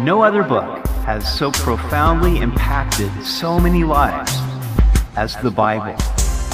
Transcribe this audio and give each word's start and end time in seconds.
No 0.00 0.22
other 0.22 0.44
book 0.44 0.86
has 1.06 1.26
so 1.36 1.50
profoundly 1.50 2.38
impacted 2.38 3.10
so 3.24 3.58
many 3.58 3.82
lives 3.82 4.32
as 5.16 5.34
the 5.38 5.50
Bible. 5.50 5.96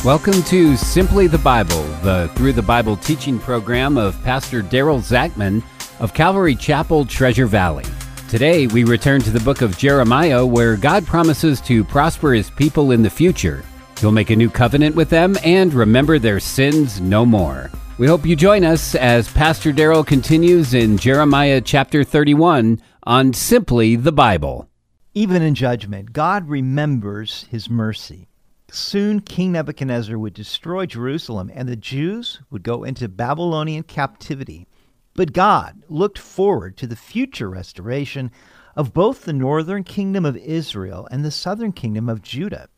Welcome 0.03 0.43
to 0.45 0.79
Simply 0.79 1.27
the 1.27 1.37
Bible, 1.37 1.83
the 2.03 2.31
Through 2.37 2.55
the 2.55 2.63
Bible 2.63 2.97
teaching 2.97 3.39
program 3.39 3.99
of 3.99 4.21
Pastor 4.23 4.63
Daryl 4.63 4.99
Zachman 4.99 5.63
of 6.01 6.15
Calvary 6.15 6.55
Chapel, 6.55 7.05
Treasure 7.05 7.45
Valley. 7.45 7.85
Today, 8.31 8.67
we 8.67 8.83
return 8.85 9.21
to 9.21 9.31
the 9.31 9.41
book 9.41 9.61
of 9.61 9.77
Jeremiah, 9.77 10.47
where 10.47 10.79
God 10.79 11.05
promises 11.05 11.61
to 11.63 11.85
prosper 11.85 12.33
his 12.33 12.49
people 12.49 12.93
in 12.93 13.03
the 13.03 13.11
future. 13.11 13.63
He'll 14.01 14.11
make 14.11 14.31
a 14.31 14.37
new 14.37 14.49
covenant 14.49 14.97
with 14.97 15.11
them 15.11 15.37
and 15.45 15.75
remember 15.75 16.19
their 16.19 16.41
sins 16.41 16.99
no 16.99 17.27
more. 17.27 17.71
We 17.97 18.09
hope 18.09 18.27
you 18.27 18.35
join 18.35 18.65
us 18.65 18.97
as 18.97 19.31
Pastor 19.31 19.73
Daryl 19.73 20.05
continues 20.05 20.75
in 20.75 20.99
Jeremiah 20.99 21.61
chapter 21.61 22.03
31 22.03 22.81
on 23.07 23.35
Simply 23.35 23.97
the 23.97 24.13
Bible. 24.13 24.67
Even 25.13 25.43
in 25.43 25.55
judgment, 25.55 26.15
God 26.15 26.49
remembers 26.49 27.45
his 27.51 27.69
mercy. 27.69 28.29
Soon 28.71 29.21
King 29.21 29.53
Nebuchadnezzar 29.53 30.19
would 30.19 30.33
destroy 30.33 30.87
Jerusalem 30.87 31.51
and 31.55 31.69
the 31.69 31.77
Jews 31.77 32.41
would 32.51 32.63
go 32.63 32.83
into 32.83 33.07
Babylonian 33.09 33.83
captivity. 33.83 34.67
But 35.15 35.35
God 35.35 35.83
looked 35.89 36.19
forward 36.19 36.79
to 36.79 36.87
the 36.87 36.97
future 36.97 37.51
restoration 37.51 38.31
of 38.75 38.95
both 38.95 39.25
the 39.25 39.35
northern 39.35 39.85
kingdom 39.85 40.25
of 40.25 40.39
Israel 40.39 41.07
and 41.11 41.23
the 41.23 41.31
southern 41.31 41.73
kingdom 41.73 42.09
of 42.09 42.23
Judah. 42.23 42.69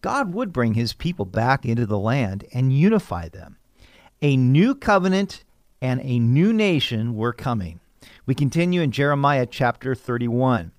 God 0.00 0.32
would 0.32 0.52
bring 0.52 0.74
his 0.74 0.92
people 0.92 1.24
back 1.24 1.66
into 1.66 1.86
the 1.86 1.98
land 1.98 2.44
and 2.54 2.72
unify 2.72 3.28
them. 3.28 3.56
A 4.22 4.36
new 4.36 4.76
covenant 4.76 5.42
and 5.82 6.00
a 6.02 6.20
new 6.20 6.52
nation 6.52 7.16
were 7.16 7.32
coming. 7.32 7.80
We 8.26 8.34
continue 8.34 8.80
in 8.80 8.90
Jeremiah 8.90 9.46
chapter 9.46 9.94
31. 9.94 10.72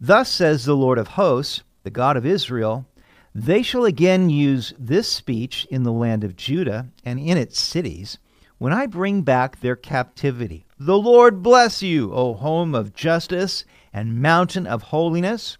Thus 0.00 0.30
says 0.30 0.64
the 0.64 0.76
Lord 0.76 0.98
of 0.98 1.08
hosts, 1.08 1.62
the 1.82 1.90
God 1.90 2.16
of 2.16 2.26
Israel, 2.26 2.86
they 3.34 3.62
shall 3.62 3.84
again 3.84 4.30
use 4.30 4.72
this 4.78 5.10
speech 5.10 5.66
in 5.70 5.82
the 5.82 5.92
land 5.92 6.24
of 6.24 6.36
Judah 6.36 6.88
and 7.04 7.20
in 7.20 7.36
its 7.36 7.60
cities 7.60 8.18
when 8.58 8.72
I 8.72 8.86
bring 8.86 9.22
back 9.22 9.60
their 9.60 9.76
captivity. 9.76 10.66
The 10.78 10.98
Lord 10.98 11.42
bless 11.42 11.82
you, 11.82 12.12
O 12.12 12.34
home 12.34 12.74
of 12.74 12.94
justice 12.94 13.64
and 13.92 14.20
mountain 14.20 14.66
of 14.66 14.84
holiness. 14.84 15.58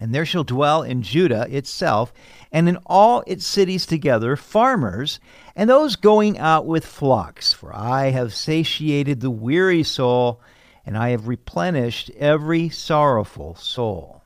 And 0.00 0.14
there 0.14 0.26
shall 0.26 0.44
dwell 0.44 0.82
in 0.82 1.02
Judah 1.02 1.46
itself 1.50 2.12
and 2.52 2.68
in 2.68 2.78
all 2.86 3.24
its 3.26 3.46
cities 3.46 3.84
together 3.84 4.36
farmers 4.36 5.18
and 5.56 5.68
those 5.68 5.96
going 5.96 6.38
out 6.38 6.66
with 6.66 6.86
flocks. 6.86 7.52
For 7.52 7.74
I 7.74 8.10
have 8.10 8.32
satiated 8.32 9.20
the 9.20 9.30
weary 9.30 9.82
soul, 9.82 10.40
and 10.86 10.96
I 10.96 11.10
have 11.10 11.26
replenished 11.26 12.10
every 12.16 12.68
sorrowful 12.68 13.56
soul. 13.56 14.22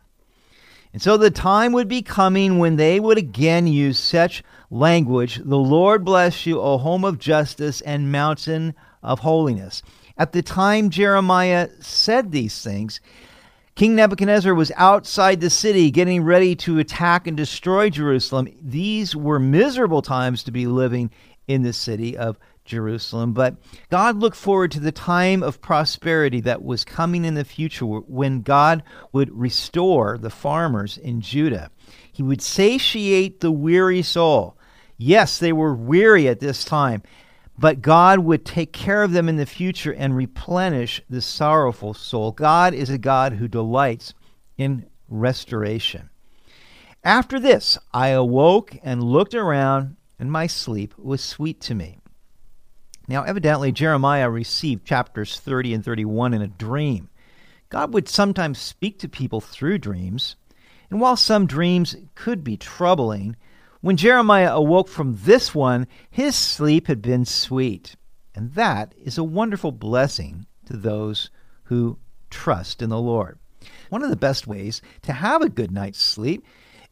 And 0.92 1.00
so 1.00 1.16
the 1.16 1.30
time 1.30 1.72
would 1.72 1.88
be 1.88 2.02
coming 2.02 2.58
when 2.58 2.76
they 2.76 3.00
would 3.00 3.16
again 3.16 3.66
use 3.66 3.98
such 3.98 4.42
language 4.70 5.40
The 5.42 5.56
Lord 5.56 6.04
bless 6.04 6.44
you, 6.44 6.60
O 6.60 6.76
home 6.76 7.04
of 7.04 7.18
justice 7.18 7.80
and 7.80 8.12
mountain 8.12 8.74
of 9.02 9.20
holiness. 9.20 9.82
At 10.18 10.32
the 10.32 10.42
time 10.42 10.90
Jeremiah 10.90 11.70
said 11.80 12.30
these 12.30 12.62
things, 12.62 13.00
King 13.74 13.96
Nebuchadnezzar 13.96 14.54
was 14.54 14.70
outside 14.76 15.40
the 15.40 15.48
city 15.48 15.90
getting 15.90 16.22
ready 16.22 16.54
to 16.56 16.78
attack 16.78 17.26
and 17.26 17.36
destroy 17.36 17.88
Jerusalem. 17.88 18.48
These 18.60 19.16
were 19.16 19.38
miserable 19.38 20.02
times 20.02 20.42
to 20.44 20.52
be 20.52 20.66
living 20.66 21.10
in 21.48 21.62
the 21.62 21.72
city 21.72 22.16
of 22.16 22.38
Jerusalem. 22.66 23.32
But 23.32 23.56
God 23.90 24.18
looked 24.18 24.36
forward 24.36 24.72
to 24.72 24.80
the 24.80 24.92
time 24.92 25.42
of 25.42 25.62
prosperity 25.62 26.40
that 26.42 26.62
was 26.62 26.84
coming 26.84 27.24
in 27.24 27.34
the 27.34 27.44
future 27.44 27.86
when 27.86 28.42
God 28.42 28.82
would 29.12 29.36
restore 29.36 30.18
the 30.18 30.30
farmers 30.30 30.98
in 30.98 31.22
Judah. 31.22 31.70
He 32.12 32.22
would 32.22 32.42
satiate 32.42 33.40
the 33.40 33.50
weary 33.50 34.02
soul. 34.02 34.56
Yes, 34.98 35.38
they 35.38 35.52
were 35.52 35.74
weary 35.74 36.28
at 36.28 36.40
this 36.40 36.64
time, 36.64 37.02
but 37.58 37.82
God 37.82 38.20
would 38.20 38.44
take 38.44 38.72
care 38.72 39.02
of 39.02 39.12
them 39.12 39.28
in 39.28 39.36
the 39.36 39.46
future 39.46 39.92
and 39.92 40.16
replenish 40.16 41.02
the 41.08 41.20
sorrowful 41.20 41.94
soul. 41.94 42.32
God 42.32 42.74
is 42.74 42.90
a 42.90 42.98
God 42.98 43.34
who 43.34 43.48
delights 43.48 44.14
in 44.56 44.86
restoration. 45.08 46.10
After 47.04 47.38
this, 47.40 47.78
I 47.92 48.08
awoke 48.08 48.76
and 48.82 49.02
looked 49.02 49.34
around, 49.34 49.96
and 50.18 50.30
my 50.30 50.46
sleep 50.46 50.94
was 50.96 51.22
sweet 51.22 51.60
to 51.62 51.74
me. 51.74 51.98
Now, 53.08 53.24
evidently, 53.24 53.72
Jeremiah 53.72 54.30
received 54.30 54.86
chapters 54.86 55.38
30 55.38 55.74
and 55.74 55.84
31 55.84 56.34
in 56.34 56.42
a 56.42 56.46
dream. 56.46 57.10
God 57.68 57.92
would 57.92 58.08
sometimes 58.08 58.58
speak 58.58 58.98
to 59.00 59.08
people 59.08 59.40
through 59.40 59.78
dreams, 59.78 60.36
and 60.90 61.00
while 61.00 61.16
some 61.16 61.46
dreams 61.46 61.96
could 62.14 62.44
be 62.44 62.56
troubling, 62.56 63.34
when 63.82 63.96
Jeremiah 63.96 64.54
awoke 64.54 64.88
from 64.88 65.18
this 65.24 65.54
one, 65.54 65.88
his 66.08 66.36
sleep 66.36 66.86
had 66.86 67.02
been 67.02 67.24
sweet. 67.24 67.96
And 68.34 68.54
that 68.54 68.94
is 68.96 69.18
a 69.18 69.24
wonderful 69.24 69.72
blessing 69.72 70.46
to 70.66 70.76
those 70.76 71.30
who 71.64 71.98
trust 72.30 72.80
in 72.80 72.90
the 72.90 73.00
Lord. 73.00 73.38
One 73.90 74.02
of 74.02 74.10
the 74.10 74.16
best 74.16 74.46
ways 74.46 74.80
to 75.02 75.12
have 75.12 75.42
a 75.42 75.48
good 75.48 75.72
night's 75.72 76.00
sleep 76.00 76.46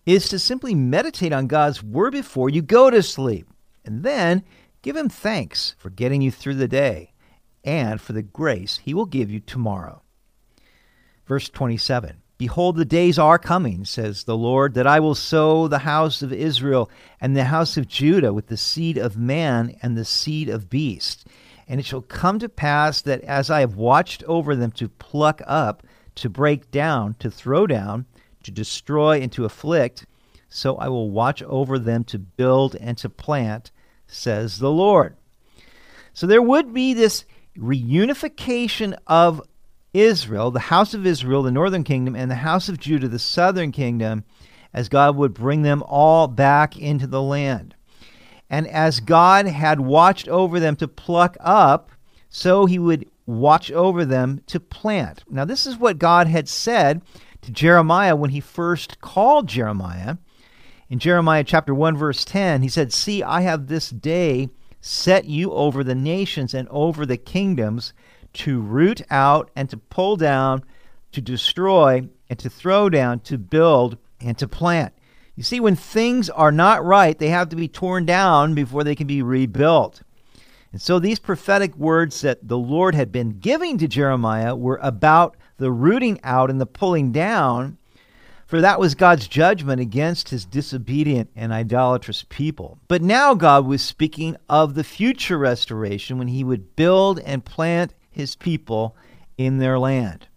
is 0.05 0.29
to 0.29 0.39
simply 0.39 0.75
meditate 0.75 1.33
on 1.33 1.47
God's 1.47 1.83
Word 1.83 2.13
before 2.13 2.51
you 2.51 2.61
go 2.61 2.91
to 2.91 3.03
sleep. 3.03 3.49
And 3.85 4.03
then 4.03 4.43
give 4.83 4.97
Him 4.97 5.09
thanks 5.09 5.77
for 5.79 5.91
getting 5.91 6.21
you 6.21 6.33
through 6.33 6.57
the 6.57 6.69
day 6.69 7.13
and 7.63 8.01
for 8.01 8.13
the 8.13 8.23
grace 8.23 8.81
He 8.83 8.95
will 8.95 9.07
give 9.07 9.31
you 9.31 9.39
tomorrow. 9.39 10.03
Verse 11.25 11.49
27 11.49 12.21
Behold, 12.41 12.77
the 12.77 12.87
days 12.87 13.19
are 13.19 13.39
coming, 13.39 13.85
says 13.85 14.25
the 14.25 14.35
Lord, 14.35 14.73
that 14.73 14.87
I 14.87 14.99
will 14.99 15.15
sow 15.15 15.69
the 15.69 15.81
house 15.81 16.23
of 16.23 16.33
Israel 16.33 16.91
and 17.21 17.37
the 17.37 17.45
house 17.45 17.77
of 17.77 17.87
Judah 17.87 18.33
with 18.33 18.47
the 18.47 18.57
seed 18.57 18.97
of 18.97 19.15
man 19.15 19.77
and 19.83 19.95
the 19.95 20.07
seed 20.07 20.49
of 20.49 20.71
beast. 20.71 21.27
And 21.69 21.79
it 21.79 21.85
shall 21.85 22.01
come 22.01 22.39
to 22.39 22.49
pass 22.49 23.03
that 23.03 23.21
as 23.25 23.51
I 23.51 23.61
have 23.61 23.75
watched 23.75 24.25
over 24.25 24.57
them 24.57 24.71
to 24.73 24.89
pluck 24.89 25.43
up, 25.47 25.83
to 26.15 26.31
break 26.31 26.71
down, 26.71 27.15
to 27.19 27.31
throw 27.31 27.67
down, 27.67 28.07
to 28.45 28.51
destroy, 28.51 29.21
and 29.21 29.31
to 29.33 29.45
afflict, 29.45 30.07
so 30.49 30.77
I 30.77 30.89
will 30.89 31.11
watch 31.11 31.43
over 31.43 31.79
them 31.79 32.05
to 32.05 32.19
build 32.19 32.75
and 32.75 32.97
to 32.97 33.11
plant, 33.11 33.71
says 34.07 34.61
the 34.61 34.73
Lord. 34.73 35.15
So 36.15 36.27
there 36.27 36.41
would 36.41 36.73
be 36.73 36.95
this 36.95 37.27
reunification 37.59 38.97
of 39.07 39.43
Israel, 39.93 40.51
the 40.51 40.61
house 40.61 40.95
of 40.95 41.07
Israel, 41.07 41.43
the 41.43 41.51
northern 41.51 41.85
kingdom, 41.85 42.15
and 42.15 42.31
the 42.31 42.37
house 42.37 42.69
of 42.69 42.79
Judah, 42.79 43.09
the 43.09 43.19
southern 43.19 43.73
kingdom, 43.73 44.25
as 44.73 44.89
God 44.89 45.17
would 45.17 45.35
bring 45.35 45.63
them 45.63 45.83
all 45.87 46.29
back 46.29 46.77
into 46.79 47.07
the 47.07 47.23
land. 47.23 47.75
And 48.49 48.67
as 48.69 49.01
God 49.01 49.47
had 49.47 49.81
watched 49.81 50.29
over 50.29 50.61
them 50.61 50.77
to 50.77 50.89
pluck 50.89 51.37
up, 51.41 51.91
so 52.29 52.67
he 52.67 52.79
would 52.79 53.09
watch 53.27 53.71
over 53.71 54.05
them 54.05 54.41
to 54.47 54.61
plant. 54.61 55.25
Now, 55.29 55.45
this 55.45 55.67
is 55.67 55.77
what 55.77 55.99
God 55.99 56.27
had 56.27 56.49
said 56.49 57.03
to 57.43 57.51
Jeremiah 57.51 58.17
when 58.17 58.31
he 58.31 58.41
first 58.41 59.01
called 59.01 59.49
Jeremiah. 59.49 60.17
In 60.89 60.99
Jeremiah 60.99 61.45
chapter 61.45 61.75
1, 61.75 61.97
verse 61.97 62.25
10, 62.25 62.63
he 62.63 62.69
said, 62.69 62.93
See, 62.93 63.23
I 63.23 63.43
have 63.43 63.67
this 63.67 63.91
day 63.91 64.51
set 64.81 65.27
you 65.27 65.53
over 65.53 65.85
the 65.85 65.95
nations 65.95 66.55
and 66.55 66.69
over 66.71 67.07
the 67.07 67.17
kingdoms 67.17 67.93
to 68.33 68.61
root 68.61 69.03
out 69.11 69.51
and 69.57 69.69
to 69.71 69.77
pull 69.77 70.17
down, 70.17 70.65
to 71.13 71.21
destroy 71.21 72.09
and 72.29 72.39
to 72.39 72.51
throw 72.51 72.89
down, 72.89 73.21
to 73.21 73.39
build 73.39 73.99
and 74.21 74.39
to 74.39 74.47
plant. 74.47 74.93
You 75.35 75.43
see, 75.43 75.61
when 75.61 75.77
things 75.77 76.29
are 76.29 76.53
not 76.53 76.85
right, 76.85 77.19
they 77.19 77.29
have 77.29 77.49
to 77.49 77.57
be 77.57 77.69
torn 77.69 78.05
down 78.05 78.55
before 78.55 78.85
they 78.85 78.95
can 78.95 79.07
be 79.07 79.23
rebuilt. 79.23 80.03
And 80.73 80.81
so 80.81 80.99
these 80.99 81.19
prophetic 81.19 81.75
words 81.77 82.21
that 82.21 82.47
the 82.47 82.59
Lord 82.59 82.95
had 82.95 83.11
been 83.11 83.39
giving 83.39 83.79
to 83.79 83.89
Jeremiah 83.89 84.55
were 84.55 84.79
about 84.83 85.37
the 85.57 85.73
rooting 85.73 86.21
out 86.23 86.51
and 86.51 86.61
the 86.61 86.67
pulling 86.67 87.11
down, 87.11 87.79
for 88.47 88.61
that 88.61 88.79
was 88.79 88.95
God's 88.95 89.29
judgment 89.29 89.81
against 89.81 90.29
his 90.29 90.45
disobedient 90.45 91.31
and 91.35 91.53
idolatrous 91.53 92.25
people. 92.29 92.79
But 92.89 93.03
now 93.03 93.35
God 93.35 93.67
was 93.67 93.83
speaking 93.83 94.37
of 94.49 94.75
the 94.75 94.85
future 94.85 95.39
restoration 95.39 96.19
when 96.19 96.29
he 96.29 96.45
would 96.45 96.77
build 96.77 97.19
and 97.21 97.45
plant 97.45 97.95
his 98.11 98.37
people 98.37 98.97
in 99.39 99.59
their 99.59 99.79
land. 99.79 100.29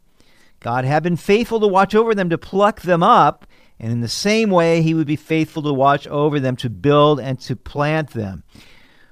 God 0.59 0.85
had 0.85 1.03
been 1.03 1.17
faithful 1.17 1.59
to 1.59 1.67
watch 1.67 1.93
over 1.93 2.15
them 2.15 2.29
to 2.29 2.37
pluck 2.37 2.81
them 2.81 3.03
up, 3.03 3.45
and 3.79 3.91
in 3.91 3.99
the 3.99 4.07
same 4.07 4.49
way, 4.49 4.81
he 4.81 4.93
would 4.93 5.07
be 5.07 5.17
faithful 5.17 5.61
to 5.63 5.73
watch 5.73 6.07
over 6.07 6.39
them 6.39 6.55
to 6.57 6.69
build 6.69 7.19
and 7.19 7.39
to 7.41 7.55
plant 7.55 8.11
them. 8.11 8.43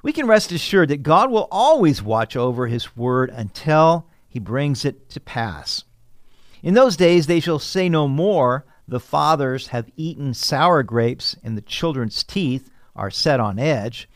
We 0.02 0.14
can 0.14 0.28
rest 0.28 0.52
assured 0.52 0.90
that 0.90 1.04
God 1.04 1.30
will 1.30 1.48
always 1.52 2.02
watch 2.02 2.36
over 2.36 2.68
his 2.68 2.96
word 2.96 3.30
until 3.30 4.08
he 4.30 4.40
brings 4.40 4.86
it 4.86 5.10
to 5.10 5.20
pass. 5.20 5.84
In 6.64 6.74
those 6.74 6.96
days, 6.96 7.28
they 7.28 7.40
shall 7.40 7.60
say 7.60 7.90
no 7.90 8.08
more, 8.08 8.66
The 8.88 9.00
fathers 9.00 9.68
have 9.68 9.92
eaten 9.98 10.34
sour 10.34 10.84
grapes, 10.84 11.36
and 11.44 11.58
the 11.58 11.62
children's 11.62 12.24
teeth 12.24 12.70
are 12.96 13.12
set 13.12 13.40
on 13.40 13.60
edge. 13.60 14.08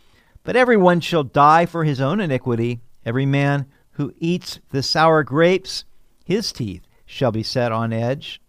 But 0.44 0.56
everyone 0.56 1.02
shall 1.02 1.24
die 1.24 1.66
for 1.66 1.84
his 1.84 2.00
own 2.00 2.20
iniquity, 2.22 2.82
every 3.06 3.26
man 3.26 3.66
who 3.96 4.14
eats 4.20 4.60
the 4.70 4.84
sour 4.84 5.24
grapes, 5.24 5.86
his 6.24 6.52
teeth 6.52 6.84
shall 7.06 7.32
be 7.32 7.44
set 7.44 7.72
on 7.72 7.94
edge. 7.94 8.42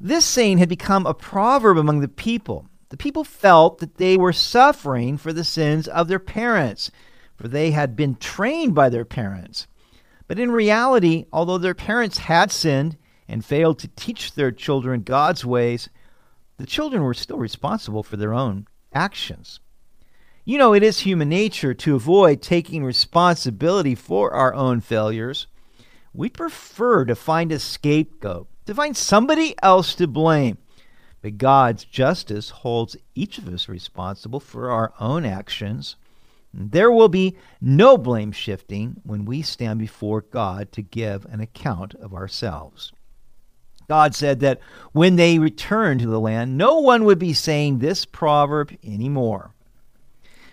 This 0.00 0.24
saying 0.24 0.58
had 0.58 0.68
become 0.68 1.06
a 1.06 1.14
proverb 1.14 1.76
among 1.76 2.00
the 2.00 2.08
people. 2.08 2.66
The 2.90 2.96
people 2.96 3.24
felt 3.24 3.78
that 3.78 3.96
they 3.96 4.16
were 4.16 4.32
suffering 4.32 5.18
for 5.18 5.32
the 5.32 5.44
sins 5.44 5.88
of 5.88 6.08
their 6.08 6.18
parents, 6.18 6.90
for 7.36 7.48
they 7.48 7.72
had 7.72 7.96
been 7.96 8.14
trained 8.16 8.74
by 8.74 8.88
their 8.88 9.04
parents. 9.04 9.66
But 10.26 10.38
in 10.38 10.50
reality, 10.50 11.26
although 11.32 11.58
their 11.58 11.74
parents 11.74 12.18
had 12.18 12.50
sinned 12.52 12.96
and 13.26 13.44
failed 13.44 13.78
to 13.80 13.88
teach 13.88 14.34
their 14.34 14.52
children 14.52 15.02
God's 15.02 15.44
ways, 15.44 15.88
the 16.56 16.66
children 16.66 17.02
were 17.02 17.14
still 17.14 17.38
responsible 17.38 18.02
for 18.02 18.16
their 18.16 18.34
own 18.34 18.66
actions. 18.94 19.60
You 20.48 20.56
know, 20.56 20.72
it 20.72 20.82
is 20.82 21.00
human 21.00 21.28
nature 21.28 21.74
to 21.74 21.94
avoid 21.94 22.40
taking 22.40 22.82
responsibility 22.82 23.94
for 23.94 24.32
our 24.32 24.54
own 24.54 24.80
failures. 24.80 25.46
We 26.14 26.30
prefer 26.30 27.04
to 27.04 27.14
find 27.14 27.52
a 27.52 27.58
scapegoat, 27.58 28.48
to 28.64 28.74
find 28.74 28.96
somebody 28.96 29.54
else 29.62 29.94
to 29.96 30.06
blame. 30.06 30.56
But 31.20 31.36
God's 31.36 31.84
justice 31.84 32.48
holds 32.48 32.96
each 33.14 33.36
of 33.36 33.46
us 33.46 33.68
responsible 33.68 34.40
for 34.40 34.70
our 34.70 34.94
own 34.98 35.26
actions. 35.26 35.96
There 36.54 36.90
will 36.90 37.10
be 37.10 37.36
no 37.60 37.98
blame 37.98 38.32
shifting 38.32 39.02
when 39.04 39.26
we 39.26 39.42
stand 39.42 39.78
before 39.78 40.22
God 40.22 40.72
to 40.72 40.80
give 40.80 41.26
an 41.26 41.42
account 41.42 41.92
of 41.96 42.14
ourselves. 42.14 42.94
God 43.86 44.14
said 44.14 44.40
that 44.40 44.60
when 44.92 45.16
they 45.16 45.38
returned 45.38 46.00
to 46.00 46.06
the 46.06 46.18
land, 46.18 46.56
no 46.56 46.78
one 46.80 47.04
would 47.04 47.18
be 47.18 47.34
saying 47.34 47.80
this 47.80 48.06
proverb 48.06 48.74
anymore. 48.82 49.52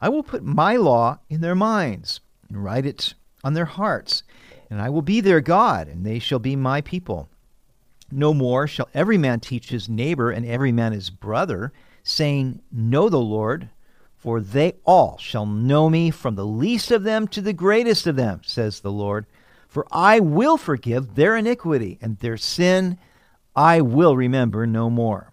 I 0.00 0.08
will 0.08 0.22
put 0.22 0.42
my 0.42 0.76
law 0.76 1.18
in 1.28 1.40
their 1.40 1.54
minds 1.54 2.20
and 2.48 2.62
write 2.62 2.86
it 2.86 3.14
on 3.42 3.54
their 3.54 3.64
hearts, 3.64 4.22
and 4.70 4.80
I 4.80 4.90
will 4.90 5.02
be 5.02 5.20
their 5.20 5.40
God, 5.40 5.88
and 5.88 6.04
they 6.04 6.18
shall 6.18 6.38
be 6.38 6.56
my 6.56 6.80
people. 6.80 7.28
No 8.10 8.34
more 8.34 8.66
shall 8.66 8.88
every 8.94 9.18
man 9.18 9.40
teach 9.40 9.70
his 9.70 9.88
neighbor 9.88 10.30
and 10.30 10.46
every 10.46 10.72
man 10.72 10.92
his 10.92 11.10
brother, 11.10 11.72
saying, 12.02 12.60
Know 12.70 13.08
the 13.08 13.20
Lord, 13.20 13.68
for 14.16 14.40
they 14.40 14.74
all 14.84 15.18
shall 15.18 15.46
know 15.46 15.90
me 15.90 16.10
from 16.10 16.34
the 16.34 16.46
least 16.46 16.90
of 16.90 17.02
them 17.02 17.26
to 17.28 17.40
the 17.40 17.52
greatest 17.52 18.06
of 18.06 18.16
them, 18.16 18.40
says 18.44 18.80
the 18.80 18.92
Lord. 18.92 19.26
For 19.68 19.86
I 19.90 20.20
will 20.20 20.56
forgive 20.56 21.14
their 21.14 21.36
iniquity, 21.36 21.98
and 22.00 22.18
their 22.18 22.36
sin 22.36 22.98
I 23.54 23.80
will 23.80 24.16
remember 24.16 24.66
no 24.66 24.88
more. 24.90 25.32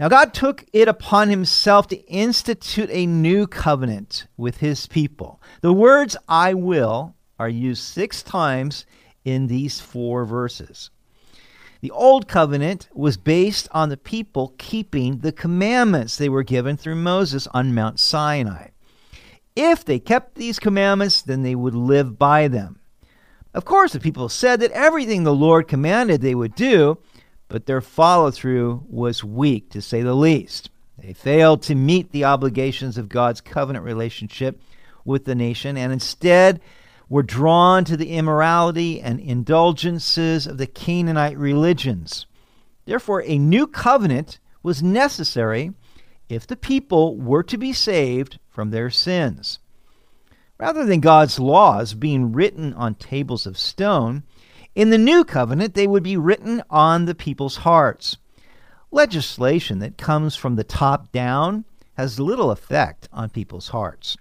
Now, 0.00 0.08
God 0.08 0.32
took 0.32 0.64
it 0.72 0.88
upon 0.88 1.28
himself 1.28 1.86
to 1.88 2.06
institute 2.06 2.88
a 2.90 3.04
new 3.04 3.46
covenant 3.46 4.26
with 4.38 4.56
his 4.56 4.86
people. 4.86 5.42
The 5.60 5.74
words 5.74 6.16
I 6.26 6.54
will 6.54 7.14
are 7.38 7.50
used 7.50 7.82
six 7.82 8.22
times 8.22 8.86
in 9.26 9.46
these 9.46 9.78
four 9.78 10.24
verses. 10.24 10.88
The 11.82 11.90
old 11.90 12.28
covenant 12.28 12.88
was 12.94 13.18
based 13.18 13.68
on 13.72 13.90
the 13.90 13.98
people 13.98 14.54
keeping 14.56 15.18
the 15.18 15.32
commandments 15.32 16.16
they 16.16 16.30
were 16.30 16.44
given 16.44 16.78
through 16.78 16.96
Moses 16.96 17.46
on 17.48 17.74
Mount 17.74 18.00
Sinai. 18.00 18.68
If 19.54 19.84
they 19.84 19.98
kept 19.98 20.36
these 20.36 20.58
commandments, 20.58 21.20
then 21.20 21.42
they 21.42 21.54
would 21.54 21.74
live 21.74 22.18
by 22.18 22.48
them. 22.48 22.80
Of 23.52 23.66
course, 23.66 23.92
the 23.92 24.00
people 24.00 24.30
said 24.30 24.60
that 24.60 24.70
everything 24.70 25.24
the 25.24 25.34
Lord 25.34 25.68
commanded 25.68 26.22
they 26.22 26.34
would 26.34 26.54
do, 26.54 26.96
but 27.50 27.66
their 27.66 27.80
follow 27.80 28.30
through 28.30 28.84
was 28.88 29.24
weak, 29.24 29.68
to 29.70 29.82
say 29.82 30.02
the 30.02 30.14
least. 30.14 30.70
They 30.96 31.12
failed 31.12 31.62
to 31.62 31.74
meet 31.74 32.12
the 32.12 32.24
obligations 32.24 32.96
of 32.96 33.08
God's 33.08 33.40
covenant 33.40 33.84
relationship 33.84 34.62
with 35.04 35.24
the 35.24 35.34
nation 35.34 35.76
and 35.76 35.92
instead 35.92 36.60
were 37.08 37.24
drawn 37.24 37.84
to 37.84 37.96
the 37.96 38.12
immorality 38.12 39.00
and 39.00 39.18
indulgences 39.18 40.46
of 40.46 40.58
the 40.58 40.66
Canaanite 40.68 41.36
religions. 41.36 42.26
Therefore, 42.84 43.24
a 43.26 43.36
new 43.36 43.66
covenant 43.66 44.38
was 44.62 44.80
necessary 44.82 45.72
if 46.28 46.46
the 46.46 46.56
people 46.56 47.16
were 47.16 47.42
to 47.42 47.58
be 47.58 47.72
saved 47.72 48.38
from 48.48 48.70
their 48.70 48.90
sins. 48.90 49.58
Rather 50.56 50.84
than 50.84 51.00
God's 51.00 51.40
laws 51.40 51.94
being 51.94 52.32
written 52.32 52.72
on 52.74 52.94
tables 52.94 53.44
of 53.44 53.58
stone, 53.58 54.22
in 54.74 54.90
the 54.90 54.98
new 54.98 55.24
covenant, 55.24 55.74
they 55.74 55.86
would 55.86 56.02
be 56.02 56.16
written 56.16 56.62
on 56.70 57.04
the 57.04 57.14
people's 57.14 57.58
hearts. 57.58 58.16
Legislation 58.90 59.78
that 59.80 59.98
comes 59.98 60.36
from 60.36 60.56
the 60.56 60.64
top 60.64 61.12
down 61.12 61.64
has 61.94 62.20
little 62.20 62.50
effect 62.50 63.08
on 63.12 63.30
people's 63.30 63.68
hearts. 63.68 64.16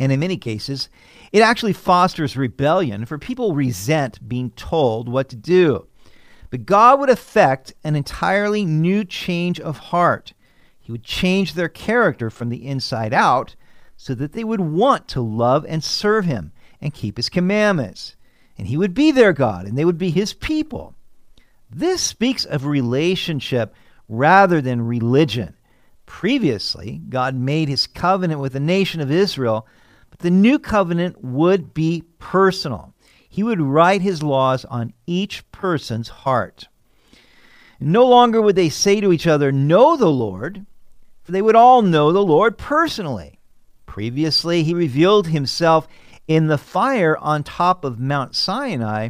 And 0.00 0.12
in 0.12 0.20
many 0.20 0.36
cases, 0.36 0.88
it 1.32 1.42
actually 1.42 1.72
fosters 1.72 2.36
rebellion, 2.36 3.04
for 3.04 3.18
people 3.18 3.54
resent 3.54 4.26
being 4.28 4.50
told 4.52 5.08
what 5.08 5.28
to 5.30 5.36
do. 5.36 5.86
But 6.50 6.66
God 6.66 7.00
would 7.00 7.10
effect 7.10 7.74
an 7.84 7.94
entirely 7.94 8.64
new 8.64 9.04
change 9.04 9.60
of 9.60 9.78
heart. 9.78 10.32
He 10.78 10.92
would 10.92 11.04
change 11.04 11.54
their 11.54 11.68
character 11.68 12.30
from 12.30 12.48
the 12.48 12.66
inside 12.66 13.12
out 13.12 13.54
so 13.96 14.14
that 14.14 14.32
they 14.32 14.44
would 14.44 14.60
want 14.60 15.08
to 15.08 15.20
love 15.20 15.66
and 15.68 15.84
serve 15.84 16.24
Him 16.24 16.52
and 16.80 16.94
keep 16.94 17.16
His 17.16 17.28
commandments 17.28 18.16
and 18.58 18.66
he 18.66 18.76
would 18.76 18.92
be 18.92 19.12
their 19.12 19.32
God, 19.32 19.66
and 19.66 19.78
they 19.78 19.84
would 19.84 19.98
be 19.98 20.10
his 20.10 20.34
people. 20.34 20.94
This 21.70 22.02
speaks 22.02 22.44
of 22.44 22.66
relationship 22.66 23.74
rather 24.08 24.60
than 24.60 24.82
religion. 24.82 25.54
Previously, 26.06 27.00
God 27.08 27.34
made 27.34 27.68
his 27.68 27.86
covenant 27.86 28.40
with 28.40 28.54
the 28.54 28.60
nation 28.60 29.00
of 29.00 29.10
Israel, 29.10 29.66
but 30.10 30.20
the 30.20 30.30
new 30.30 30.58
covenant 30.58 31.22
would 31.22 31.72
be 31.72 32.04
personal. 32.18 32.94
He 33.28 33.42
would 33.42 33.60
write 33.60 34.00
his 34.00 34.22
laws 34.22 34.64
on 34.64 34.94
each 35.06 35.48
person's 35.52 36.08
heart. 36.08 36.66
No 37.78 38.06
longer 38.06 38.40
would 38.40 38.56
they 38.56 38.70
say 38.70 39.00
to 39.00 39.12
each 39.12 39.26
other, 39.26 39.52
Know 39.52 39.96
the 39.96 40.10
Lord, 40.10 40.66
for 41.22 41.32
they 41.32 41.42
would 41.42 41.54
all 41.54 41.82
know 41.82 42.10
the 42.10 42.24
Lord 42.24 42.58
personally. 42.58 43.38
Previously, 43.86 44.62
he 44.64 44.74
revealed 44.74 45.28
himself 45.28 45.86
in 46.28 46.46
the 46.46 46.58
fire 46.58 47.16
on 47.16 47.42
top 47.42 47.84
of 47.84 47.98
Mount 47.98 48.36
Sinai, 48.36 49.08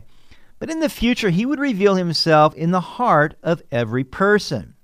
but 0.58 0.70
in 0.70 0.80
the 0.80 0.88
future 0.88 1.30
he 1.30 1.44
would 1.44 1.58
reveal 1.58 1.96
himself 1.96 2.54
in 2.54 2.70
the 2.70 2.80
heart 2.80 3.34
of 3.42 3.62
every 3.70 4.04
person. 4.04 4.74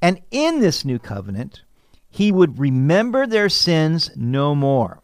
And 0.00 0.20
in 0.30 0.60
this 0.60 0.84
new 0.84 0.98
covenant, 0.98 1.62
he 2.08 2.30
would 2.30 2.58
remember 2.58 3.26
their 3.26 3.48
sins 3.48 4.10
no 4.16 4.54
more. 4.54 5.02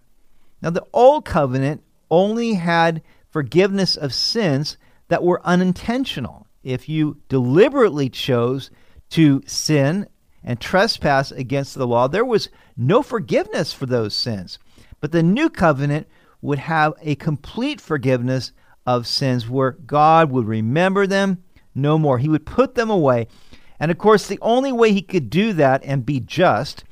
Now, 0.63 0.71
the 0.71 0.87
old 0.93 1.25
covenant 1.25 1.83
only 2.11 2.55
had 2.55 3.03
forgiveness 3.29 3.97
of 3.97 4.15
sins 4.15 4.77
that 5.09 5.23
were 5.23 5.47
unintentional. 5.47 6.47
If 6.63 6.89
you 6.89 7.19
deliberately 7.29 8.09
chose 8.09 8.71
to 9.11 9.43
sin 9.47 10.09
and 10.43 10.61
trespass 10.61 11.31
against 11.31 11.75
the 11.75 11.87
law, 11.87 12.09
there 12.09 12.25
was 12.25 12.49
no 12.77 13.03
forgiveness 13.03 13.73
for 13.73 13.87
those 13.87 14.17
sins. 14.17 14.59
But 15.01 15.13
the 15.13 15.23
new 15.23 15.51
covenant 15.51 16.09
would 16.41 16.59
have 16.59 16.95
a 17.01 17.15
complete 17.17 17.81
forgiveness 17.81 18.53
of 18.87 19.07
sins 19.07 19.49
where 19.49 19.73
God 19.73 20.31
would 20.31 20.47
remember 20.47 21.07
them 21.07 21.43
no 21.75 21.99
more. 21.99 22.19
He 22.19 22.29
would 22.29 22.47
put 22.47 22.75
them 22.75 22.91
away. 22.91 23.27
And 23.79 23.91
of 23.91 23.99
course, 23.99 24.27
the 24.27 24.39
only 24.41 24.73
way 24.73 24.93
he 24.93 25.03
could 25.03 25.29
do 25.29 25.53
that 25.55 25.83
and 25.85 26.07
be 26.07 26.21
just 26.21 26.85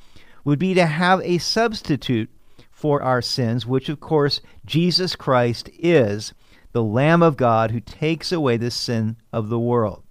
would 0.43 0.59
be 0.59 0.73
to 0.75 0.85
have 0.85 1.21
a 1.21 1.39
substitute 1.39 2.29
for 2.71 3.01
our 3.01 3.21
sins, 3.21 3.65
which 3.65 3.89
of 3.89 3.99
course 3.99 4.41
Jesus 4.65 5.15
Christ 5.15 5.69
is, 5.79 6.33
the 6.71 6.83
Lamb 6.83 7.23
of 7.23 7.37
God 7.37 7.71
who 7.71 7.79
takes 7.79 8.31
away 8.31 8.57
the 8.57 8.69
sin 8.69 9.17
of 9.31 9.49
the 9.49 9.59
world. 9.59 10.03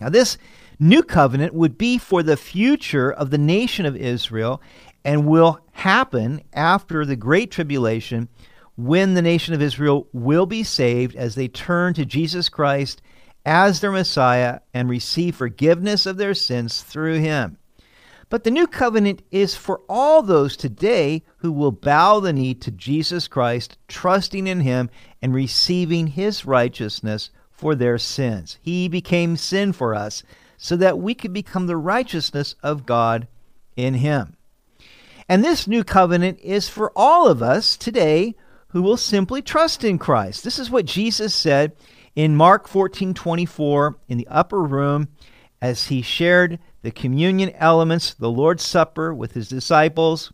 Now, 0.00 0.08
this 0.08 0.36
new 0.78 1.02
covenant 1.02 1.54
would 1.54 1.78
be 1.78 1.98
for 1.98 2.22
the 2.22 2.36
future 2.36 3.10
of 3.10 3.30
the 3.30 3.38
nation 3.38 3.86
of 3.86 3.96
Israel 3.96 4.60
and 5.04 5.26
will 5.26 5.60
happen 5.72 6.42
after 6.52 7.04
the 7.04 7.16
Great 7.16 7.50
Tribulation 7.50 8.28
when 8.76 9.14
the 9.14 9.22
nation 9.22 9.54
of 9.54 9.62
Israel 9.62 10.06
will 10.12 10.46
be 10.46 10.62
saved 10.62 11.16
as 11.16 11.34
they 11.34 11.48
turn 11.48 11.94
to 11.94 12.04
Jesus 12.04 12.48
Christ 12.48 13.02
as 13.44 13.80
their 13.80 13.90
Messiah 13.90 14.60
and 14.74 14.88
receive 14.88 15.34
forgiveness 15.34 16.06
of 16.06 16.16
their 16.16 16.34
sins 16.34 16.82
through 16.82 17.18
him. 17.18 17.58
But 18.30 18.44
the 18.44 18.50
new 18.50 18.66
covenant 18.66 19.22
is 19.30 19.56
for 19.56 19.80
all 19.88 20.22
those 20.22 20.56
today 20.56 21.24
who 21.38 21.50
will 21.50 21.72
bow 21.72 22.20
the 22.20 22.32
knee 22.32 22.54
to 22.54 22.70
Jesus 22.70 23.26
Christ, 23.26 23.78
trusting 23.88 24.46
in 24.46 24.60
him 24.60 24.90
and 25.22 25.34
receiving 25.34 26.08
his 26.08 26.44
righteousness 26.44 27.30
for 27.50 27.74
their 27.74 27.98
sins. 27.98 28.58
He 28.60 28.86
became 28.86 29.36
sin 29.36 29.72
for 29.72 29.94
us 29.94 30.22
so 30.56 30.76
that 30.76 30.98
we 30.98 31.14
could 31.14 31.32
become 31.32 31.66
the 31.66 31.76
righteousness 31.76 32.54
of 32.62 32.84
God 32.86 33.26
in 33.76 33.94
him. 33.94 34.36
And 35.28 35.44
this 35.44 35.66
new 35.66 35.84
covenant 35.84 36.40
is 36.40 36.70
for 36.70 36.90
all 36.96 37.28
of 37.28 37.42
us 37.42 37.76
today 37.76 38.34
who 38.68 38.82
will 38.82 38.96
simply 38.96 39.42
trust 39.42 39.84
in 39.84 39.98
Christ. 39.98 40.42
This 40.42 40.58
is 40.58 40.70
what 40.70 40.86
Jesus 40.86 41.34
said 41.34 41.72
in 42.16 42.34
Mark 42.34 42.66
14:24 42.66 43.96
in 44.08 44.16
the 44.16 44.26
upper 44.28 44.62
room 44.62 45.08
as 45.60 45.88
he 45.88 46.00
shared 46.00 46.58
the 46.82 46.90
communion 46.90 47.50
elements, 47.56 48.14
the 48.14 48.30
Lord's 48.30 48.62
Supper 48.62 49.12
with 49.12 49.32
his 49.32 49.48
disciples, 49.48 50.32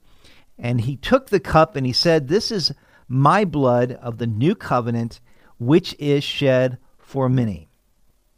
and 0.58 0.82
he 0.82 0.96
took 0.96 1.28
the 1.28 1.40
cup 1.40 1.74
and 1.74 1.86
he 1.86 1.92
said, 1.92 2.28
"This 2.28 2.52
is 2.52 2.72
my 3.08 3.44
blood 3.44 3.92
of 3.92 4.18
the 4.18 4.26
new 4.26 4.54
covenant 4.54 5.20
which 5.58 5.96
is 5.98 6.22
shed 6.22 6.78
for 6.98 7.28
many." 7.28 7.68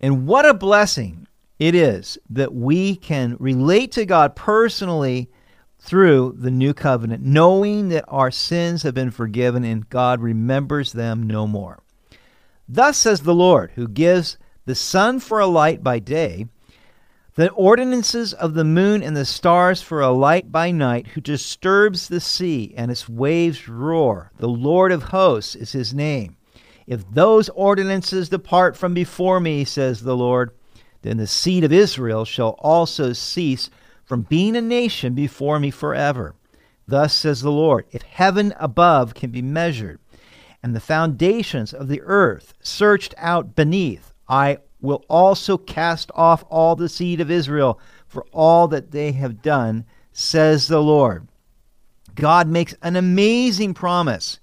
And 0.00 0.26
what 0.26 0.46
a 0.46 0.54
blessing 0.54 1.26
it 1.58 1.74
is 1.74 2.16
that 2.30 2.54
we 2.54 2.96
can 2.96 3.36
relate 3.38 3.92
to 3.92 4.06
God 4.06 4.36
personally 4.36 5.30
through 5.86 6.34
the 6.36 6.50
new 6.50 6.74
covenant, 6.74 7.22
knowing 7.22 7.90
that 7.90 8.04
our 8.08 8.30
sins 8.30 8.82
have 8.82 8.92
been 8.92 9.12
forgiven 9.12 9.64
and 9.64 9.88
God 9.88 10.20
remembers 10.20 10.92
them 10.92 11.22
no 11.22 11.46
more. 11.46 11.78
Thus 12.68 12.98
says 12.98 13.20
the 13.20 13.34
Lord, 13.34 13.70
who 13.76 13.86
gives 13.86 14.36
the 14.64 14.74
sun 14.74 15.20
for 15.20 15.38
a 15.38 15.46
light 15.46 15.84
by 15.84 16.00
day, 16.00 16.48
the 17.36 17.50
ordinances 17.50 18.34
of 18.34 18.54
the 18.54 18.64
moon 18.64 19.00
and 19.00 19.16
the 19.16 19.24
stars 19.24 19.80
for 19.80 20.00
a 20.00 20.10
light 20.10 20.50
by 20.50 20.72
night, 20.72 21.06
who 21.08 21.20
disturbs 21.20 22.08
the 22.08 22.20
sea 22.20 22.74
and 22.76 22.90
its 22.90 23.08
waves 23.08 23.68
roar. 23.68 24.32
The 24.38 24.48
Lord 24.48 24.90
of 24.90 25.04
hosts 25.04 25.54
is 25.54 25.70
his 25.70 25.94
name. 25.94 26.36
If 26.88 27.08
those 27.08 27.48
ordinances 27.50 28.28
depart 28.28 28.76
from 28.76 28.92
before 28.92 29.38
me, 29.38 29.64
says 29.64 30.00
the 30.00 30.16
Lord, 30.16 30.50
then 31.02 31.18
the 31.18 31.26
seed 31.28 31.62
of 31.62 31.72
Israel 31.72 32.24
shall 32.24 32.56
also 32.58 33.12
cease 33.12 33.70
from 34.06 34.22
being 34.22 34.56
a 34.56 34.62
nation 34.62 35.14
before 35.14 35.60
me 35.60 35.70
forever. 35.70 36.34
Thus 36.88 37.12
says 37.12 37.42
the 37.42 37.50
Lord 37.50 37.84
If 37.90 38.02
heaven 38.02 38.54
above 38.58 39.14
can 39.14 39.30
be 39.30 39.42
measured, 39.42 39.98
and 40.62 40.74
the 40.74 40.80
foundations 40.80 41.74
of 41.74 41.88
the 41.88 42.00
earth 42.02 42.54
searched 42.62 43.14
out 43.18 43.54
beneath, 43.54 44.14
I 44.28 44.58
will 44.80 45.04
also 45.08 45.58
cast 45.58 46.10
off 46.14 46.44
all 46.48 46.76
the 46.76 46.88
seed 46.88 47.20
of 47.20 47.30
Israel 47.30 47.78
for 48.06 48.24
all 48.32 48.68
that 48.68 48.92
they 48.92 49.12
have 49.12 49.42
done, 49.42 49.84
says 50.12 50.68
the 50.68 50.82
Lord. 50.82 51.28
God 52.14 52.48
makes 52.48 52.74
an 52.82 52.96
amazing 52.96 53.74
promise 53.74 54.40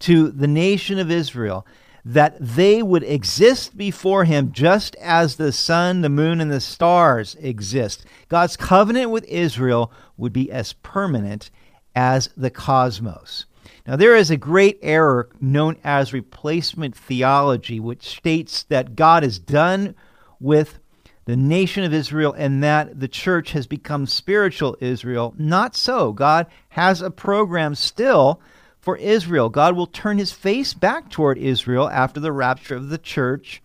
to 0.00 0.30
the 0.30 0.48
nation 0.48 0.98
of 0.98 1.10
Israel 1.10 1.66
that 2.04 2.36
they 2.38 2.82
would 2.82 3.02
exist 3.02 3.76
before 3.76 4.24
him 4.24 4.52
just 4.52 4.94
as 4.96 5.36
the 5.36 5.52
sun, 5.52 6.02
the 6.02 6.08
moon, 6.08 6.40
and 6.40 6.50
the 6.50 6.60
stars 6.60 7.34
exist. 7.40 8.04
God's 8.28 8.56
covenant 8.56 9.10
with 9.10 9.24
Israel 9.24 9.90
would 10.16 10.32
be 10.32 10.50
as 10.50 10.74
permanent 10.74 11.50
as 11.94 12.28
the 12.36 12.50
cosmos. 12.50 13.46
Now, 13.86 13.96
there 13.96 14.16
is 14.16 14.30
a 14.30 14.36
great 14.36 14.78
error 14.82 15.28
known 15.40 15.76
as 15.84 16.12
replacement 16.12 16.94
theology, 16.94 17.80
which 17.80 18.02
states 18.02 18.62
that 18.64 18.96
God 18.96 19.24
is 19.24 19.38
done 19.38 19.94
with 20.40 20.78
the 21.26 21.36
nation 21.36 21.84
of 21.84 21.94
Israel 21.94 22.34
and 22.36 22.62
that 22.62 23.00
the 23.00 23.08
church 23.08 23.52
has 23.52 23.66
become 23.66 24.06
spiritual 24.06 24.76
Israel. 24.80 25.34
Not 25.38 25.74
so. 25.74 26.12
God 26.12 26.46
has 26.70 27.00
a 27.00 27.10
program 27.10 27.74
still 27.74 28.40
for 28.84 28.98
Israel. 28.98 29.48
God 29.48 29.74
will 29.74 29.86
turn 29.86 30.18
his 30.18 30.32
face 30.32 30.74
back 30.74 31.08
toward 31.10 31.38
Israel 31.38 31.88
after 31.88 32.20
the 32.20 32.32
rapture 32.32 32.76
of 32.76 32.90
the 32.90 32.98
church 32.98 33.62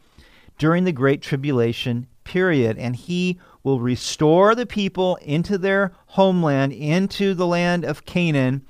during 0.58 0.86
the 0.86 0.94
Great 0.94 1.22
Tribulation 1.22 2.08
period, 2.24 2.78
and 2.78 2.96
he 2.96 3.38
will 3.62 3.82
restore 3.82 4.56
the 4.56 4.66
people 4.66 5.18
into 5.18 5.58
their 5.58 5.92
homeland, 6.08 6.72
into 6.72 7.34
the 7.34 7.46
land 7.46 7.84
of 7.84 8.06
Canaan. 8.06 8.66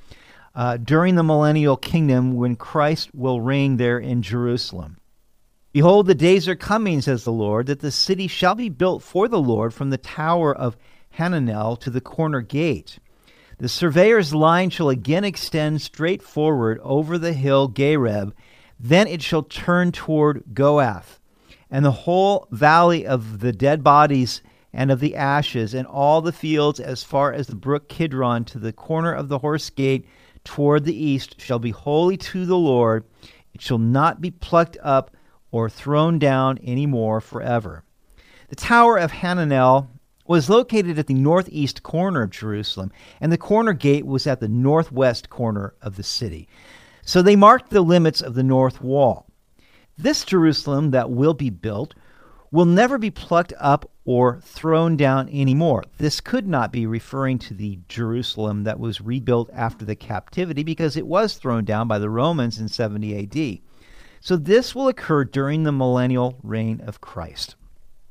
Uh, 0.56 0.76
during 0.78 1.16
the 1.16 1.24
millennial 1.24 1.78
kingdom, 1.78 2.34
when 2.34 2.56
Christ 2.56 3.14
will 3.14 3.40
reign 3.40 3.78
there 3.78 4.00
in 4.00 4.24
Jerusalem. 4.24 4.98
Behold, 5.72 6.08
the 6.08 6.16
days 6.16 6.48
are 6.48 6.56
coming, 6.56 7.00
says 7.00 7.24
the 7.24 7.32
Lord, 7.32 7.68
that 7.68 7.80
the 7.80 7.92
city 7.92 8.28
shall 8.28 8.56
be 8.56 8.70
built 8.70 9.04
for 9.04 9.28
the 9.28 9.40
Lord 9.40 9.74
from 9.74 9.92
the 9.92 10.00
tower 10.00 10.54
of 10.54 10.76
Hananel 11.18 11.80
to 11.82 11.92
the 11.92 12.02
corner 12.02 12.42
gate. 12.42 12.98
The 13.60 13.68
surveyor's 13.68 14.34
line 14.34 14.70
shall 14.70 14.88
again 14.88 15.26
extend 15.26 15.82
straight 15.82 16.24
forward 16.24 16.80
over 16.82 17.18
the 17.18 17.34
hill 17.34 17.68
Gareb, 17.68 18.32
then 18.80 19.06
it 19.06 19.22
shall 19.22 19.44
turn 19.44 19.92
toward 19.92 20.54
Goath, 20.54 21.20
and 21.70 21.84
the 21.84 21.92
whole 21.92 22.48
valley 22.52 23.06
of 23.06 23.42
the 23.42 23.52
dead 23.52 23.84
bodies 23.84 24.42
and 24.72 24.90
of 24.90 25.02
the 25.02 25.14
ashes, 25.14 25.74
and 25.74 25.86
all 25.86 26.22
the 26.22 26.32
fields 26.32 26.80
as 26.80 27.04
far 27.04 27.34
as 27.34 27.48
the 27.48 27.56
brook 27.56 27.90
Kidron 27.90 28.46
to 28.46 28.60
the 28.60 28.72
corner 28.72 29.12
of 29.12 29.28
the 29.28 29.40
horse 29.40 29.70
gate 29.70 30.08
toward 30.46 30.86
the 30.86 30.96
east 30.96 31.42
shall 31.42 31.60
be 31.60 31.72
holy 31.72 32.16
to 32.16 32.46
the 32.46 32.58
Lord. 32.58 33.04
It 33.54 33.62
shall 33.62 33.78
not 33.78 34.22
be 34.22 34.32
plucked 34.32 34.78
up 34.82 35.12
or 35.52 35.70
thrown 35.70 36.18
down 36.18 36.60
any 36.60 36.86
more 36.86 37.20
forever. 37.20 37.84
The 38.48 38.56
tower 38.56 38.96
of 38.96 39.12
Hananel 39.12 39.90
was 40.30 40.48
located 40.48 41.00
at 41.00 41.08
the 41.08 41.14
northeast 41.16 41.82
corner 41.82 42.22
of 42.22 42.30
Jerusalem, 42.30 42.92
and 43.20 43.32
the 43.32 43.38
corner 43.38 43.74
gate 43.74 44.06
was 44.06 44.28
at 44.28 44.40
the 44.40 44.48
northwest 44.48 45.28
corner 45.32 45.74
of 45.82 45.96
the 45.96 46.04
city. 46.04 46.48
So 47.02 47.24
they 47.24 47.36
marked 47.36 47.72
the 47.72 47.82
limits 47.82 48.22
of 48.22 48.36
the 48.36 48.44
north 48.44 48.80
wall. 48.80 49.26
This 49.98 50.24
Jerusalem 50.24 50.92
that 50.92 51.10
will 51.10 51.34
be 51.34 51.50
built 51.50 51.96
will 52.52 52.66
never 52.66 53.00
be 53.00 53.10
plucked 53.10 53.54
up 53.60 53.90
or 54.06 54.40
thrown 54.42 54.96
down 54.96 55.30
anymore. 55.30 55.84
This 55.98 56.22
could 56.22 56.48
not 56.48 56.72
be 56.72 56.86
referring 56.86 57.40
to 57.40 57.56
the 57.56 57.80
Jerusalem 57.88 58.66
that 58.66 58.80
was 58.80 59.02
rebuilt 59.02 59.50
after 59.52 59.84
the 59.84 59.96
captivity 59.96 60.62
because 60.62 60.96
it 60.96 61.08
was 61.08 61.38
thrown 61.38 61.66
down 61.66 61.88
by 61.88 61.98
the 61.98 62.10
Romans 62.10 62.60
in 62.60 62.68
70 62.68 63.18
AD. 63.18 63.60
So 64.22 64.38
this 64.38 64.76
will 64.76 64.90
occur 64.90 65.26
during 65.26 65.64
the 65.64 65.72
millennial 65.72 66.38
reign 66.44 66.82
of 66.82 67.02
Christ. 67.02 67.56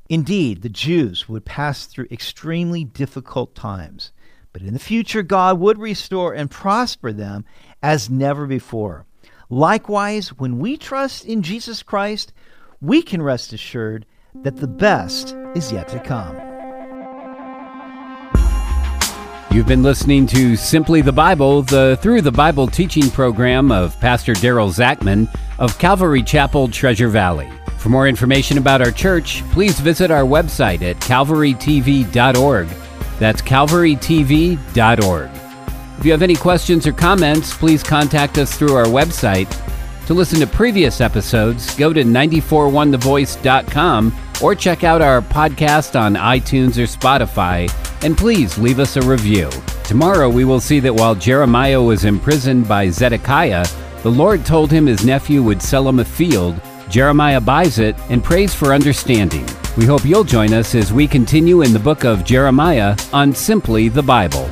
Indeed, 0.09 0.63
the 0.63 0.69
Jews 0.69 1.29
would 1.29 1.45
pass 1.45 1.85
through 1.85 2.07
extremely 2.09 2.83
difficult 2.83 3.53
times, 3.53 4.11
but 4.51 4.63
in 4.63 4.73
the 4.73 4.79
future, 4.79 5.21
God 5.21 5.59
would 5.59 5.77
restore 5.77 6.33
and 6.33 6.49
prosper 6.49 7.13
them 7.13 7.45
as 7.83 8.09
never 8.09 8.47
before. 8.47 9.05
Likewise, 9.51 10.29
when 10.29 10.57
we 10.57 10.77
trust 10.77 11.25
in 11.25 11.43
Jesus 11.43 11.83
Christ, 11.83 12.33
we 12.81 13.03
can 13.03 13.21
rest 13.21 13.53
assured 13.53 14.07
that 14.33 14.57
the 14.57 14.67
best 14.67 15.35
is 15.55 15.71
yet 15.71 15.87
to 15.89 15.99
come. 15.99 16.48
You've 19.59 19.67
been 19.67 19.83
listening 19.83 20.25
to 20.27 20.55
Simply 20.55 21.01
the 21.01 21.11
Bible, 21.11 21.63
the 21.63 21.99
Through 22.01 22.21
the 22.21 22.31
Bible 22.31 22.65
teaching 22.65 23.09
program 23.09 23.73
of 23.73 23.99
Pastor 23.99 24.31
Daryl 24.31 24.71
Zachman 24.71 25.27
of 25.59 25.77
Calvary 25.77 26.23
Chapel, 26.23 26.69
Treasure 26.69 27.09
Valley. 27.09 27.51
For 27.77 27.89
more 27.89 28.07
information 28.07 28.57
about 28.57 28.81
our 28.81 28.91
church, 28.91 29.43
please 29.51 29.77
visit 29.81 30.11
our 30.11 30.23
website 30.23 30.81
at 30.81 30.95
calvarytv.org. 31.01 32.67
That's 33.19 33.41
calvarytv.org. 33.41 35.29
If 35.97 36.05
you 36.05 36.11
have 36.13 36.21
any 36.21 36.35
questions 36.35 36.87
or 36.87 36.93
comments, 36.93 37.53
please 37.53 37.83
contact 37.83 38.37
us 38.37 38.57
through 38.57 38.75
our 38.75 38.85
website. 38.85 39.53
To 40.07 40.13
listen 40.13 40.39
to 40.39 40.47
previous 40.47 41.01
episodes, 41.01 41.75
go 41.75 41.91
to 41.91 42.05
941thevoice.com 42.05 44.15
or 44.41 44.55
check 44.55 44.83
out 44.83 45.01
our 45.01 45.21
podcast 45.21 45.99
on 45.99 46.15
iTunes 46.15 46.77
or 46.77 46.87
Spotify, 46.87 47.71
and 48.03 48.17
please 48.17 48.57
leave 48.57 48.79
us 48.79 48.95
a 48.95 49.01
review. 49.01 49.49
Tomorrow 49.83 50.29
we 50.29 50.45
will 50.45 50.59
see 50.59 50.79
that 50.79 50.93
while 50.93 51.15
Jeremiah 51.15 51.81
was 51.81 52.05
imprisoned 52.05 52.67
by 52.67 52.89
Zedekiah, 52.89 53.67
the 54.03 54.11
Lord 54.11 54.45
told 54.45 54.71
him 54.71 54.85
his 54.85 55.05
nephew 55.05 55.43
would 55.43 55.61
sell 55.61 55.87
him 55.87 55.99
a 55.99 56.05
field 56.05 56.61
Jeremiah 56.89 57.39
buys 57.39 57.77
it 57.77 57.95
and 58.09 58.23
prays 58.23 58.53
for 58.53 58.73
understanding. 58.73 59.45
We 59.77 59.85
hope 59.85 60.03
you'll 60.03 60.23
join 60.23 60.53
us 60.53 60.73
as 60.73 60.91
we 60.91 61.07
continue 61.07 61.61
in 61.61 61.71
the 61.71 61.79
book 61.79 62.03
of 62.03 62.25
Jeremiah 62.25 62.97
on 63.13 63.33
Simply 63.33 63.89
the 63.89 64.01
Bible. 64.01 64.49